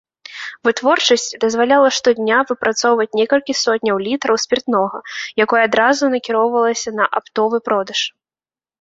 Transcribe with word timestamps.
Вытворчасць 0.67 1.35
дазваляла 1.43 1.89
штодня 1.97 2.39
выпрацоўваць 2.53 3.07
некалькі 3.21 3.57
сотняў 3.63 3.97
літраў 4.09 4.43
спіртнога, 4.47 4.97
якое 5.49 5.61
адразу 5.69 6.03
накіроўвалі 6.19 6.99
на 7.01 7.05
аптовы 7.23 7.57
продаж. 7.71 7.99